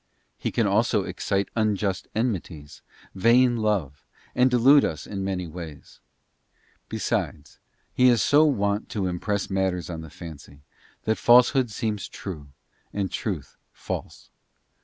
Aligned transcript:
He 0.35 0.49
can 0.51 0.65
also 0.65 1.03
excite 1.03 1.49
unjust 1.55 2.07
enmities, 2.15 2.81
vain 3.13 3.57
love, 3.57 4.03
and 4.33 4.49
delude 4.49 4.83
us 4.83 5.05
in 5.05 5.23
many 5.23 5.45
ways. 5.45 5.99
Besides, 6.89 7.59
he 7.93 8.07
is 8.09 8.27
wont 8.33 8.91
so 8.91 9.01
to 9.01 9.05
impress 9.07 9.51
matters 9.51 9.91
on 9.91 10.01
the 10.01 10.09
fancy, 10.09 10.61
that 11.03 11.19
falsehood 11.19 11.69
seems 11.69 12.07
true, 12.07 12.47
and 12.91 13.11
truth 13.11 13.57
false. 13.73 14.31